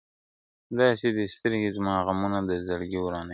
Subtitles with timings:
[0.77, 3.29] داسي دي سترگي زما غمونه د زړگي ورانوي.